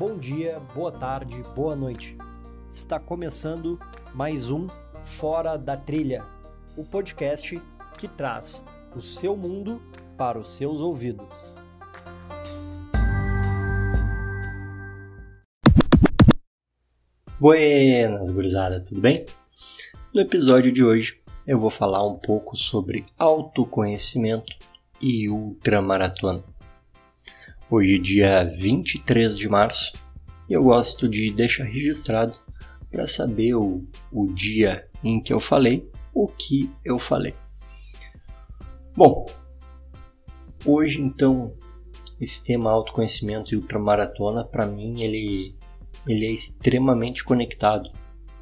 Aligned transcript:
Bom 0.00 0.16
dia, 0.16 0.58
boa 0.74 0.90
tarde, 0.90 1.44
boa 1.54 1.76
noite. 1.76 2.16
Está 2.70 2.98
começando 2.98 3.78
mais 4.14 4.50
um 4.50 4.66
Fora 4.98 5.58
da 5.58 5.76
Trilha, 5.76 6.24
o 6.74 6.82
podcast 6.82 7.60
que 7.98 8.08
traz 8.08 8.64
o 8.96 9.02
seu 9.02 9.36
mundo 9.36 9.78
para 10.16 10.38
os 10.38 10.54
seus 10.54 10.80
ouvidos. 10.80 11.54
Buenas, 17.38 18.30
gurizada, 18.30 18.82
tudo 18.82 19.02
bem? 19.02 19.26
No 20.14 20.22
episódio 20.22 20.72
de 20.72 20.82
hoje 20.82 21.20
eu 21.46 21.58
vou 21.58 21.68
falar 21.68 22.06
um 22.06 22.16
pouco 22.16 22.56
sobre 22.56 23.04
autoconhecimento 23.18 24.50
e 24.98 25.28
ultramaratona. 25.28 26.42
Hoje, 27.72 28.00
dia 28.00 28.42
23 28.42 29.38
de 29.38 29.48
março, 29.48 29.92
e 30.48 30.52
eu 30.52 30.64
gosto 30.64 31.08
de 31.08 31.30
deixar 31.30 31.62
registrado 31.62 32.36
para 32.90 33.06
saber 33.06 33.54
o, 33.54 33.86
o 34.10 34.26
dia 34.32 34.88
em 35.04 35.22
que 35.22 35.32
eu 35.32 35.38
falei 35.38 35.88
o 36.12 36.26
que 36.26 36.68
eu 36.84 36.98
falei. 36.98 37.32
Bom, 38.96 39.30
hoje 40.66 41.00
então 41.00 41.54
esse 42.20 42.44
tema 42.44 42.72
autoconhecimento 42.72 43.54
e 43.54 43.56
ultramaratona 43.56 44.44
para 44.44 44.66
mim 44.66 45.02
ele 45.02 45.56
ele 46.08 46.26
é 46.26 46.32
extremamente 46.32 47.22
conectado. 47.22 47.88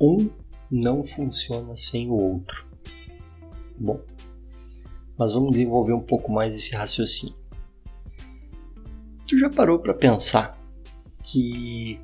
Um 0.00 0.30
não 0.70 1.04
funciona 1.04 1.76
sem 1.76 2.08
o 2.08 2.14
outro. 2.14 2.66
Bom, 3.76 4.00
mas 5.18 5.34
vamos 5.34 5.50
desenvolver 5.50 5.92
um 5.92 6.00
pouco 6.00 6.32
mais 6.32 6.54
esse 6.54 6.74
raciocínio. 6.74 7.37
Tu 9.28 9.36
já 9.36 9.50
parou 9.50 9.78
para 9.78 9.92
pensar 9.92 10.58
que 11.22 12.00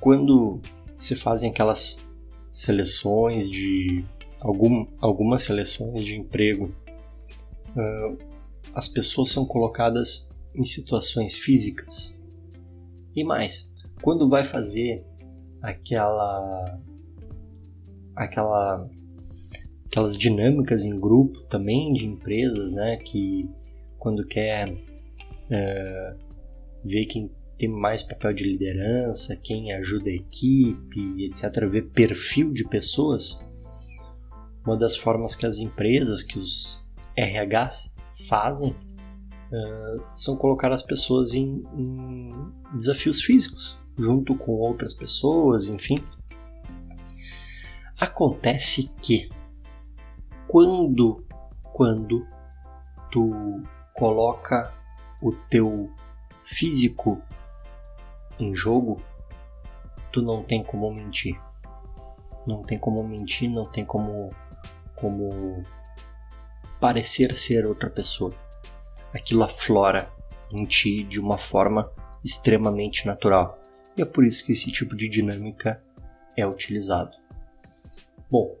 quando 0.00 0.58
se 0.96 1.14
fazem 1.14 1.50
aquelas 1.50 1.98
seleções 2.50 3.50
de 3.50 4.02
algum, 4.40 4.86
algumas 5.02 5.42
seleções 5.42 6.02
de 6.02 6.16
emprego, 6.16 6.74
uh, 7.76 8.16
as 8.72 8.88
pessoas 8.88 9.28
são 9.28 9.44
colocadas 9.44 10.30
em 10.56 10.62
situações 10.62 11.36
físicas? 11.36 12.18
E 13.14 13.22
mais 13.22 13.70
quando 14.00 14.26
vai 14.26 14.42
fazer 14.42 15.04
aquela 15.60 16.80
aquela 18.16 18.88
aquelas 19.84 20.16
dinâmicas 20.16 20.86
em 20.86 20.96
grupo 20.96 21.42
também 21.50 21.92
de 21.92 22.06
empresas, 22.06 22.72
né, 22.72 22.96
que 22.96 23.46
quando 23.98 24.26
quer 24.26 24.70
uh, 24.70 26.29
ver 26.84 27.06
quem 27.06 27.30
tem 27.58 27.68
mais 27.68 28.02
papel 28.02 28.32
de 28.32 28.44
liderança, 28.44 29.36
quem 29.36 29.72
ajuda 29.72 30.08
a 30.08 30.14
equipe, 30.14 31.24
etc. 31.24 31.68
Ver 31.68 31.90
perfil 31.90 32.52
de 32.52 32.64
pessoas. 32.64 33.38
Uma 34.64 34.76
das 34.78 34.96
formas 34.96 35.34
que 35.34 35.44
as 35.44 35.58
empresas, 35.58 36.22
que 36.22 36.38
os 36.38 36.90
RHs 37.16 37.94
fazem, 38.26 38.70
uh, 38.70 40.02
são 40.14 40.36
colocar 40.36 40.72
as 40.72 40.82
pessoas 40.82 41.34
em, 41.34 41.62
em 41.76 42.30
desafios 42.74 43.20
físicos, 43.20 43.78
junto 43.98 44.34
com 44.36 44.52
outras 44.52 44.94
pessoas, 44.94 45.66
enfim. 45.66 46.02
Acontece 48.00 48.96
que 49.02 49.28
quando, 50.48 51.22
quando 51.74 52.26
tu 53.12 53.62
coloca 53.94 54.72
o 55.22 55.32
teu 55.50 55.90
físico 56.50 57.22
em 58.38 58.54
jogo, 58.54 59.00
tu 60.12 60.20
não 60.20 60.42
tem 60.42 60.62
como 60.64 60.92
mentir. 60.92 61.40
Não 62.46 62.62
tem 62.62 62.78
como 62.78 63.06
mentir, 63.06 63.48
não 63.48 63.64
tem 63.64 63.84
como 63.84 64.30
como 64.96 65.62
parecer 66.80 67.36
ser 67.36 67.66
outra 67.66 67.88
pessoa. 67.88 68.32
Aquilo 69.14 69.44
aflora 69.44 70.12
em 70.52 70.64
ti 70.64 71.04
de 71.04 71.20
uma 71.20 71.38
forma 71.38 71.90
extremamente 72.24 73.06
natural. 73.06 73.58
E 73.96 74.02
é 74.02 74.04
por 74.04 74.24
isso 74.24 74.44
que 74.44 74.52
esse 74.52 74.70
tipo 74.72 74.96
de 74.96 75.08
dinâmica 75.08 75.82
é 76.36 76.46
utilizado. 76.46 77.16
Bom, 78.30 78.56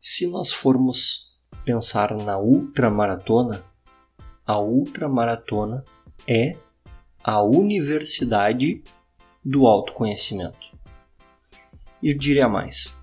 se 0.00 0.26
nós 0.30 0.52
formos 0.52 1.38
pensar 1.64 2.14
na 2.14 2.38
ultramaratona, 2.38 3.64
a 4.46 4.58
ultramaratona 4.58 5.84
é 6.26 6.56
a 7.22 7.42
universidade 7.42 8.82
do 9.44 9.66
autoconhecimento. 9.66 10.68
E 12.02 12.14
diria 12.14 12.48
mais, 12.48 12.96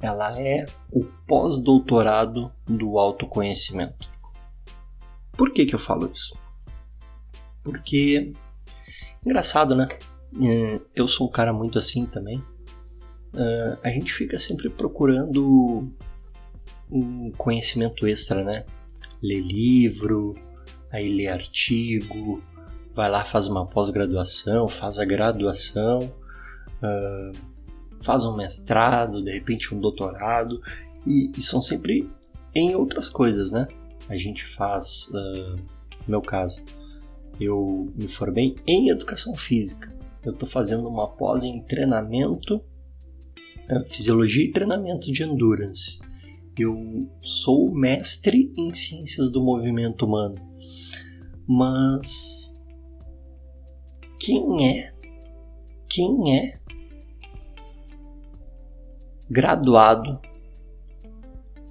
ela 0.00 0.40
é 0.40 0.66
o 0.90 1.04
pós-doutorado 1.26 2.52
do 2.66 2.98
autoconhecimento. 2.98 4.08
Por 5.32 5.52
que, 5.52 5.66
que 5.66 5.74
eu 5.74 5.78
falo 5.78 6.10
isso? 6.10 6.38
Porque, 7.62 8.32
engraçado, 9.24 9.74
né? 9.74 9.88
É, 10.42 10.80
eu 10.94 11.08
sou 11.08 11.26
um 11.26 11.30
cara 11.30 11.52
muito 11.52 11.78
assim 11.78 12.06
também. 12.06 12.42
É, 13.34 13.78
a 13.82 13.90
gente 13.90 14.12
fica 14.12 14.38
sempre 14.38 14.70
procurando 14.70 15.92
um 16.90 17.32
conhecimento 17.32 18.06
extra, 18.06 18.44
né? 18.44 18.64
Ler 19.22 19.40
livro, 19.40 20.34
aí 20.90 21.08
ler 21.08 21.28
artigo, 21.28 22.42
vai 22.96 23.10
lá, 23.10 23.26
faz 23.26 23.46
uma 23.46 23.66
pós-graduação, 23.66 24.66
faz 24.66 24.98
a 24.98 25.04
graduação, 25.04 25.98
uh, 26.82 27.36
faz 28.00 28.24
um 28.24 28.34
mestrado, 28.34 29.22
de 29.22 29.30
repente 29.30 29.74
um 29.74 29.78
doutorado, 29.78 30.62
e, 31.06 31.30
e, 31.36 31.42
são 31.42 31.60
sempre 31.60 32.10
em 32.54 32.74
outras 32.74 33.10
coisas, 33.10 33.52
né? 33.52 33.68
A 34.08 34.16
gente 34.16 34.46
faz, 34.46 35.08
uh, 35.08 35.56
no 35.56 36.08
meu 36.08 36.22
caso, 36.22 36.62
eu 37.38 37.92
me 37.94 38.08
formei 38.08 38.56
em 38.66 38.88
educação 38.88 39.36
física. 39.36 39.94
Eu 40.24 40.32
estou 40.32 40.48
fazendo 40.48 40.88
uma 40.88 41.06
pós 41.06 41.44
em 41.44 41.60
treinamento, 41.60 42.56
uh, 42.56 43.84
fisiologia 43.84 44.46
e 44.46 44.52
treinamento 44.52 45.12
de 45.12 45.22
endurance. 45.22 45.98
Eu 46.58 47.06
sou 47.20 47.70
mestre 47.74 48.50
em 48.56 48.72
ciências 48.72 49.30
do 49.30 49.44
movimento 49.44 50.06
humano, 50.06 50.36
mas 51.46 52.55
quem 54.26 54.66
é 54.66 54.92
quem 55.88 56.36
é 56.36 56.54
graduado 59.30 60.20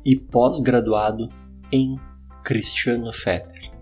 e 0.05 0.17
pós-graduado 0.17 1.27
em 1.69 1.99
Cristiano 2.45 3.11
Fetter. 3.11 3.73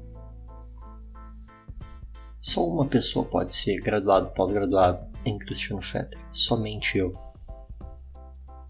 Só 2.41 2.67
uma 2.67 2.87
pessoa 2.87 3.23
pode 3.25 3.53
ser 3.53 3.79
graduado, 3.79 4.31
pós-graduado 4.31 5.05
em 5.23 5.37
Cristiano 5.37 5.81
Fetter. 5.81 6.19
Somente 6.31 6.97
eu. 6.97 7.13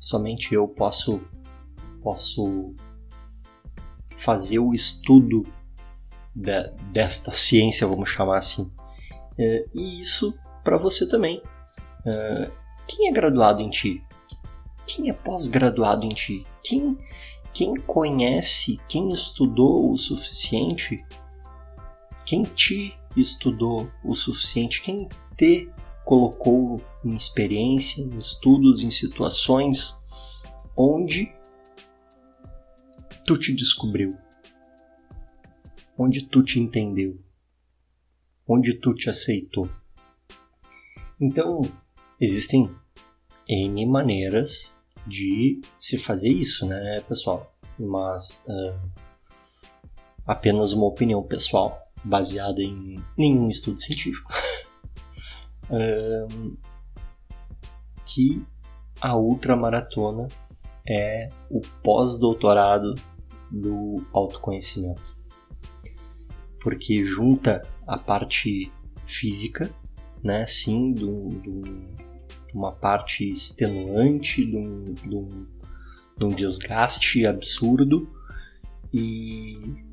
Somente 0.02 0.54
eu 0.54 0.68
posso 0.68 1.22
posso 2.02 2.76
fazer 4.18 4.60
o 4.60 4.74
estudo 4.74 5.44
de, 6.36 6.68
desta 6.92 7.32
ciência, 7.32 7.88
vamos 7.88 8.10
chamar 8.10 8.40
assim. 8.40 8.70
É, 9.38 9.66
e 9.74 10.02
isso 10.02 10.38
para 10.64 10.78
você 10.78 11.08
também. 11.08 11.42
É, 12.06 12.52
quem 12.88 13.08
é 13.08 13.12
graduado 13.12 13.62
em 13.62 13.70
ti? 13.70 14.04
Quem 14.86 15.10
é 15.10 15.14
pós-graduado 15.14 16.06
em 16.06 16.14
ti? 16.14 16.46
Quem, 16.64 16.98
quem 17.54 17.76
conhece, 17.76 18.80
quem 18.88 19.12
estudou 19.12 19.92
o 19.92 19.98
suficiente? 19.98 21.04
Quem 22.26 22.44
te 22.44 22.98
estudou 23.16 23.90
o 24.04 24.16
suficiente? 24.16 24.82
Quem 24.82 25.08
te 25.38 25.70
colocou 26.04 26.82
em 27.04 27.14
experiência, 27.14 28.02
em 28.02 28.18
estudos, 28.18 28.84
em 28.84 28.92
situações 28.92 29.96
onde 30.76 31.34
tu 33.26 33.38
te 33.38 33.54
descobriu? 33.54 34.18
Onde 35.98 36.26
tu 36.26 36.44
te 36.44 36.60
entendeu? 36.60 37.23
Onde 38.48 38.74
tu 38.74 38.94
te 38.94 39.10
aceitou. 39.10 39.70
Então, 41.20 41.62
existem 42.20 42.70
N 43.48 43.86
maneiras 43.86 44.80
de 45.06 45.62
se 45.78 45.98
fazer 45.98 46.30
isso, 46.30 46.66
né, 46.66 47.02
pessoal? 47.02 47.54
Mas 47.78 48.42
uh, 48.48 48.80
apenas 50.26 50.74
uma 50.74 50.86
opinião 50.86 51.24
pessoal, 51.24 51.82
baseada 52.04 52.62
em 52.62 53.04
nenhum 53.18 53.50
estudo 53.50 53.78
científico, 53.78 54.32
uh, 55.70 56.58
que 58.06 58.46
a 59.02 59.16
ultramaratona 59.16 60.28
é 60.88 61.30
o 61.50 61.62
pós-doutorado 61.82 62.96
do 63.50 64.06
autoconhecimento 64.14 65.13
porque 66.64 67.06
junta 67.06 67.62
a 67.86 67.98
parte 67.98 68.72
física 69.06 69.70
né? 70.24 70.46
Sim, 70.46 70.94
de, 70.94 71.06
um, 71.06 71.28
uma 72.54 72.72
parte 72.72 73.30
extenuante, 73.30 74.46
de 74.46 74.56
um, 74.56 74.94
de 74.94 75.16
um, 75.16 75.46
de 76.18 76.26
um 76.26 76.30
desgaste 76.30 77.26
absurdo 77.28 78.10
e 78.94 79.84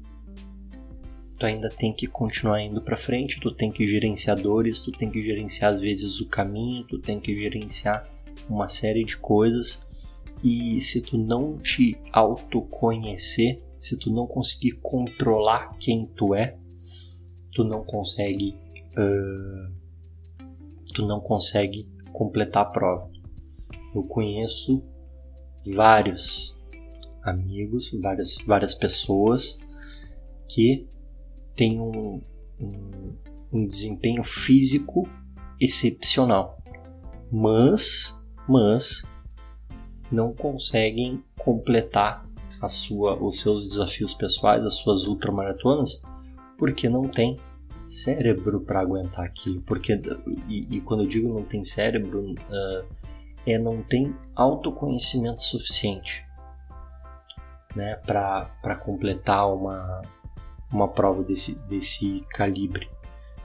tu 1.38 1.46
ainda 1.46 1.70
tem 1.70 1.92
que 1.92 2.06
continuar 2.06 2.62
indo 2.62 2.80
para 2.82 2.96
frente, 2.96 3.40
tu 3.40 3.50
tem 3.50 3.72
que 3.72 3.86
gerenciar 3.86 4.36
dores, 4.36 4.82
tu 4.82 4.92
tem 4.92 5.10
que 5.10 5.20
gerenciar 5.20 5.72
às 5.72 5.80
vezes 5.80 6.20
o 6.20 6.28
caminho, 6.28 6.84
tu 6.84 6.98
tem 6.98 7.18
que 7.18 7.34
gerenciar 7.34 8.08
uma 8.48 8.68
série 8.68 9.04
de 9.04 9.16
coisas 9.16 9.88
e 10.44 10.80
se 10.80 11.00
tu 11.00 11.18
não 11.18 11.58
te 11.58 11.98
autoconhecer, 12.12 13.58
se 13.72 13.98
tu 13.98 14.12
não 14.12 14.26
conseguir 14.26 14.72
controlar 14.82 15.76
quem 15.78 16.04
tu 16.04 16.34
é, 16.34 16.56
tu 17.52 17.64
não 17.64 17.84
consegue 17.84 18.56
uh, 18.96 19.80
tu 20.92 21.06
não 21.06 21.20
consegue 21.20 21.88
completar 22.12 22.62
a 22.62 22.70
prova. 22.70 23.10
Eu 23.94 24.02
conheço 24.02 24.82
vários 25.74 26.56
amigos, 27.22 27.90
várias, 28.00 28.38
várias 28.46 28.74
pessoas 28.74 29.58
que 30.48 30.88
tem 31.54 31.80
um, 31.80 32.20
um, 32.60 33.16
um 33.52 33.66
desempenho 33.66 34.22
físico 34.24 35.08
excepcional, 35.60 36.58
mas, 37.30 38.26
mas 38.48 39.02
não 40.10 40.32
conseguem 40.32 41.22
completar 41.38 42.28
a 42.60 42.68
sua, 42.68 43.22
os 43.22 43.40
seus 43.40 43.70
desafios 43.70 44.14
pessoais, 44.14 44.64
as 44.64 44.74
suas 44.76 45.06
ultramaratonas, 45.06 46.02
porque 46.60 46.90
não 46.90 47.08
tem 47.08 47.40
cérebro 47.86 48.60
para 48.60 48.80
aguentar 48.80 49.24
aquilo. 49.24 49.62
Porque, 49.62 49.98
e, 50.46 50.76
e, 50.76 50.80
quando 50.82 51.04
eu 51.04 51.08
digo 51.08 51.32
não 51.32 51.42
tem 51.42 51.64
cérebro, 51.64 52.34
uh, 52.34 52.86
é 53.46 53.58
não 53.58 53.82
tem 53.82 54.14
autoconhecimento 54.36 55.42
suficiente 55.42 56.22
né, 57.74 57.96
para 57.96 58.76
completar 58.76 59.50
uma, 59.50 60.02
uma 60.70 60.86
prova 60.86 61.22
desse, 61.22 61.54
desse 61.62 62.20
calibre. 62.28 62.90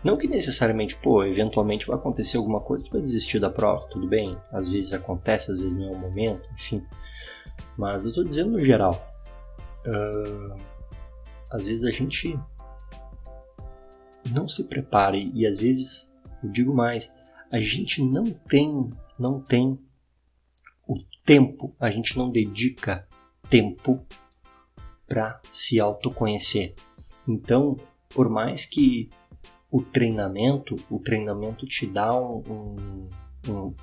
Não 0.04 0.18
que 0.18 0.28
necessariamente, 0.28 0.96
pô, 0.98 1.24
eventualmente 1.24 1.88
vai 1.88 1.96
acontecer 1.96 2.36
alguma 2.36 2.60
coisa, 2.60 2.86
tu 2.86 2.92
vai 2.92 3.02
desistir 3.02 3.40
da 3.40 3.50
prova, 3.50 3.88
tudo 3.88 4.08
bem. 4.08 4.38
Às 4.52 4.68
vezes 4.68 4.92
acontece, 4.92 5.52
às 5.52 5.58
vezes 5.58 5.78
não 5.78 5.88
é 5.88 5.92
o 5.92 5.98
momento, 5.98 6.48
enfim. 6.54 6.86
Mas 7.78 8.06
eu 8.06 8.14
tô 8.14 8.24
dizendo 8.24 8.52
no 8.52 8.60
geral. 8.60 9.16
Uh, 9.88 10.54
às 11.50 11.66
vezes 11.66 11.86
a 11.86 11.92
gente 11.92 12.38
não 14.32 14.48
se 14.48 14.64
prepara 14.64 15.18
e 15.18 15.46
às 15.46 15.60
vezes, 15.60 16.22
eu 16.44 16.50
digo 16.50 16.74
mais, 16.74 17.14
a 17.52 17.60
gente 17.60 18.02
não 18.02 18.26
tem, 18.26 18.90
não 19.18 19.40
tem 19.40 19.80
o 20.88 20.96
tempo, 21.24 21.76
a 21.80 21.90
gente 21.90 22.18
não 22.18 22.30
dedica 22.30 23.08
tempo 23.50 24.06
para 25.08 25.40
se 25.50 25.80
autoconhecer. 25.80 26.76
Então, 27.28 27.78
por 28.10 28.30
mais 28.30 28.66
que 28.66 29.10
o 29.72 29.82
treinamento, 29.82 30.76
o 30.90 31.00
treinamento 31.00 31.66
te 31.66 31.86
dá 31.86 32.16
um, 32.16 33.10
um, 33.48 33.74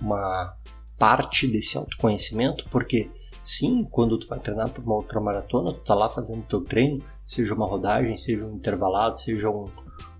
uma 0.00 0.56
parte 0.98 1.46
desse 1.46 1.76
autoconhecimento, 1.76 2.64
porque 2.70 3.10
sim, 3.42 3.84
quando 3.84 4.18
tu 4.18 4.26
vai 4.28 4.38
treinar 4.38 4.70
para 4.70 4.82
uma 4.82 4.94
outra 4.94 5.20
maratona, 5.20 5.72
tu 5.72 5.80
tá 5.80 5.94
lá 5.94 6.08
fazendo 6.08 6.46
teu 6.46 6.62
treino, 6.62 7.02
seja 7.30 7.54
uma 7.54 7.64
rodagem, 7.64 8.18
seja 8.18 8.44
um 8.44 8.56
intervalado, 8.56 9.16
seja 9.16 9.48
um 9.48 9.70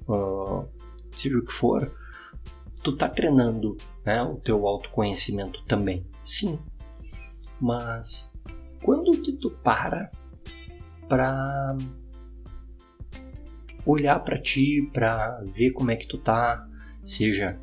uh, 0.09 0.63
seja 1.11 1.37
o 1.37 1.45
que 1.45 1.53
for, 1.53 1.93
tu 2.85 2.97
tá 2.97 3.09
treinando, 3.09 3.77
né, 4.07 4.23
o 4.23 4.37
teu 4.37 4.65
autoconhecimento 4.65 5.61
também. 5.65 6.07
Sim. 6.23 6.61
Mas 7.61 8.33
quando 8.85 9.11
que 9.21 9.33
tu 9.33 9.51
para 9.51 10.09
para 11.09 11.77
olhar 13.85 14.21
para 14.21 14.41
ti, 14.41 14.89
para 14.93 15.41
ver 15.43 15.73
como 15.73 15.91
é 15.91 15.97
que 15.97 16.07
tu 16.07 16.17
tá, 16.17 16.65
seja 17.03 17.59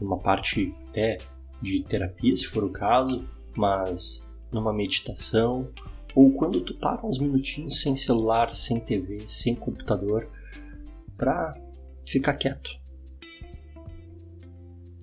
numa 0.00 0.18
parte 0.18 0.74
até 0.88 1.18
de 1.62 1.84
terapia, 1.84 2.36
se 2.36 2.48
for 2.48 2.64
o 2.64 2.70
caso, 2.70 3.24
mas 3.56 4.28
numa 4.50 4.72
meditação, 4.72 5.70
ou 6.14 6.32
quando 6.32 6.60
tu 6.60 6.74
para 6.74 7.06
uns 7.06 7.18
minutinhos 7.18 7.80
sem 7.80 7.94
celular, 7.94 8.54
sem 8.54 8.80
TV, 8.80 9.20
sem 9.26 9.54
computador, 9.54 10.28
para 11.16 11.52
ficar 12.06 12.34
quieto, 12.34 12.70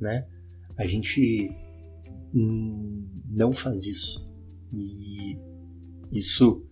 né? 0.01 0.27
A 0.77 0.85
gente 0.85 1.51
não 2.33 3.53
faz 3.53 3.85
isso 3.85 4.27
e 4.73 5.37
isso 6.11 6.67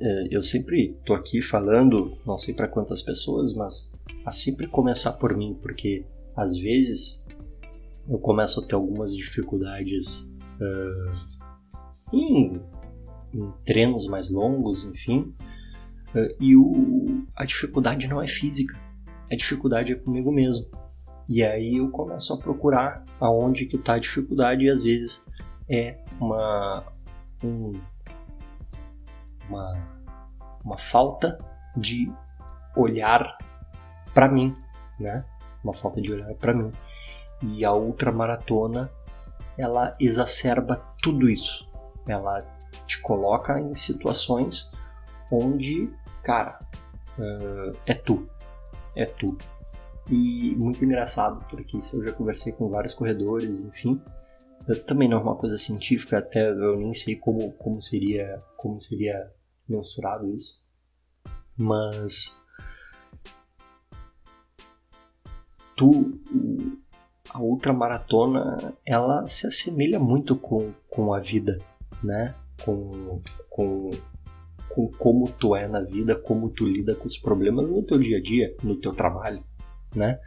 é, 0.00 0.28
eu 0.30 0.42
sempre 0.42 0.94
tô 1.06 1.14
aqui 1.14 1.40
falando, 1.40 2.18
não 2.26 2.36
sei 2.36 2.54
para 2.54 2.68
quantas 2.68 3.00
pessoas, 3.00 3.54
mas 3.54 3.90
a 4.24 4.30
sempre 4.30 4.66
começar 4.66 5.12
por 5.14 5.34
mim, 5.34 5.58
porque 5.62 6.04
às 6.36 6.58
vezes 6.58 7.26
eu 8.08 8.18
começo 8.18 8.60
a 8.60 8.66
ter 8.66 8.74
algumas 8.74 9.14
dificuldades 9.14 10.36
uh, 10.60 12.14
em, 12.14 12.60
em, 13.34 13.52
treinos 13.64 14.06
mais 14.06 14.30
longos, 14.30 14.84
enfim, 14.84 15.34
uh, 16.14 16.34
e 16.40 16.56
o, 16.56 17.26
a 17.34 17.44
dificuldade 17.44 18.06
não 18.06 18.22
é 18.22 18.26
física, 18.26 18.78
a 19.30 19.36
dificuldade 19.36 19.92
é 19.92 19.96
comigo 19.96 20.30
mesmo. 20.32 20.66
E 21.28 21.42
aí 21.42 21.78
eu 21.78 21.90
começo 21.90 22.34
a 22.34 22.38
procurar 22.38 23.02
aonde 23.18 23.66
que 23.66 23.76
está 23.76 23.94
a 23.94 23.98
dificuldade 23.98 24.64
e 24.64 24.70
às 24.70 24.82
vezes 24.82 25.26
é 25.68 25.98
uma 26.20 26.84
um, 27.42 27.72
uma, 29.48 29.72
uma 30.62 30.78
falta 30.78 31.38
de 31.76 32.12
olhar 32.76 33.38
para 34.12 34.28
mim, 34.28 34.54
né? 35.00 35.24
Uma 35.62 35.72
falta 35.72 36.00
de 36.00 36.12
olhar 36.12 36.34
para 36.34 36.52
mim. 36.52 36.70
E 37.42 37.64
a 37.64 37.72
ultramaratona 37.72 38.90
ela 39.56 39.96
exacerba 40.00 40.76
tudo 41.02 41.28
isso. 41.28 41.68
Ela 42.06 42.40
te 42.86 43.00
coloca 43.00 43.60
em 43.60 43.74
situações 43.74 44.70
onde, 45.30 45.90
cara, 46.22 46.58
uh, 47.18 47.76
é 47.86 47.94
tu, 47.94 48.28
é 48.96 49.06
tu. 49.06 49.36
E 50.10 50.54
muito 50.56 50.84
engraçado, 50.84 51.44
porque 51.48 51.78
isso 51.78 51.96
eu 51.96 52.04
já 52.04 52.12
conversei 52.12 52.52
com 52.52 52.68
vários 52.68 52.94
corredores, 52.94 53.60
enfim. 53.60 54.00
Também 54.86 55.08
não 55.08 55.18
é 55.18 55.20
uma 55.20 55.36
coisa 55.36 55.58
científica, 55.58 56.18
até 56.18 56.50
eu 56.50 56.76
nem 56.78 56.94
sei 56.94 57.16
como, 57.16 57.52
como 57.52 57.80
seria 57.82 58.38
como 58.56 58.80
seria 58.80 59.30
mensurado 59.68 60.28
isso. 60.32 60.62
Mas 61.56 62.38
tu 65.76 66.20
a 67.30 67.40
ultramaratona 67.40 68.74
ela 68.86 69.26
se 69.26 69.46
assemelha 69.46 69.98
muito 69.98 70.36
com, 70.36 70.72
com 70.88 71.12
a 71.12 71.18
vida, 71.18 71.58
né? 72.02 72.34
Com, 72.64 73.20
com, 73.50 73.90
com 74.68 74.88
como 74.92 75.28
tu 75.28 75.54
é 75.54 75.68
na 75.68 75.80
vida, 75.80 76.16
como 76.16 76.50
tu 76.50 76.66
lida 76.66 76.94
com 76.94 77.06
os 77.06 77.16
problemas 77.16 77.70
no 77.70 77.82
teu 77.82 77.98
dia 77.98 78.18
a 78.18 78.22
dia, 78.22 78.56
no 78.62 78.76
teu 78.76 78.92
trabalho, 78.92 79.44
né? 79.94 80.18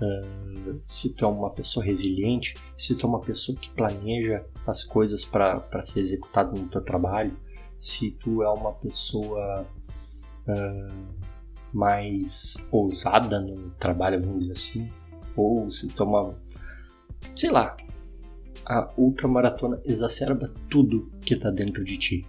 Uh, 0.00 0.80
se 0.84 1.14
tu 1.14 1.24
é 1.24 1.28
uma 1.28 1.50
pessoa 1.50 1.84
resiliente, 1.84 2.54
se 2.76 2.96
tu 2.96 3.06
é 3.06 3.08
uma 3.08 3.20
pessoa 3.20 3.56
que 3.58 3.70
planeja 3.70 4.44
as 4.66 4.82
coisas 4.82 5.24
para 5.24 5.82
ser 5.82 6.00
executado 6.00 6.58
no 6.58 6.68
teu 6.68 6.80
trabalho, 6.80 7.36
se 7.78 8.18
tu 8.18 8.42
é 8.42 8.48
uma 8.50 8.72
pessoa 8.72 9.66
uh, 10.48 11.24
mais 11.72 12.56
ousada 12.70 13.40
no 13.40 13.70
trabalho, 13.72 14.20
vamos 14.22 14.40
dizer 14.40 14.52
assim, 14.52 14.92
ou 15.36 15.68
se 15.68 15.88
tu 15.88 16.02
é 16.02 16.06
uma. 16.06 16.34
sei 17.34 17.50
lá. 17.50 17.76
A 18.66 18.92
ultramaratona 18.96 19.80
exacerba 19.84 20.50
tudo 20.70 21.10
que 21.20 21.34
está 21.34 21.50
dentro 21.50 21.84
de 21.84 21.98
ti. 21.98 22.26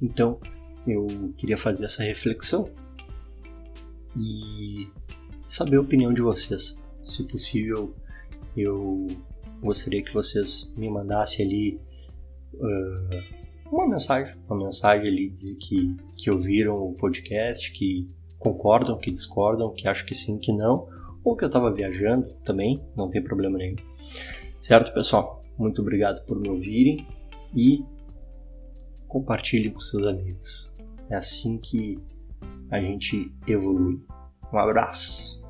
Então, 0.00 0.38
eu 0.86 1.06
queria 1.36 1.56
fazer 1.56 1.84
essa 1.84 2.02
reflexão 2.02 2.70
e 4.16 4.88
saber 5.46 5.76
a 5.76 5.80
opinião 5.80 6.12
de 6.12 6.22
vocês. 6.22 6.78
Se 7.02 7.28
possível, 7.28 7.94
eu 8.56 9.06
gostaria 9.62 10.02
que 10.02 10.12
vocês 10.12 10.74
me 10.76 10.88
mandassem 10.90 11.44
ali 11.44 11.80
uh, 12.54 13.44
uma 13.70 13.88
mensagem, 13.88 14.34
uma 14.48 14.64
mensagem 14.64 15.08
ali 15.08 15.28
dizer 15.28 15.56
que, 15.56 15.96
que 16.16 16.30
ouviram 16.30 16.74
o 16.74 16.94
podcast, 16.94 17.72
que 17.72 18.08
concordam, 18.38 18.98
que 18.98 19.10
discordam, 19.10 19.72
que 19.72 19.88
acham 19.88 20.06
que 20.06 20.14
sim, 20.14 20.38
que 20.38 20.52
não, 20.52 20.88
ou 21.24 21.34
que 21.34 21.44
eu 21.44 21.48
estava 21.48 21.72
viajando 21.72 22.28
também, 22.44 22.78
não 22.96 23.08
tem 23.08 23.22
problema 23.22 23.58
nenhum. 23.58 23.76
Certo, 24.60 24.92
pessoal? 24.92 25.43
Muito 25.58 25.82
obrigado 25.82 26.24
por 26.26 26.38
me 26.38 26.48
ouvirem 26.48 27.06
e 27.54 27.84
compartilhe 29.06 29.70
com 29.70 29.80
seus 29.80 30.06
amigos. 30.06 30.74
É 31.08 31.16
assim 31.16 31.58
que 31.58 31.98
a 32.70 32.80
gente 32.80 33.32
evolui. 33.46 34.02
Um 34.52 34.58
abraço! 34.58 35.43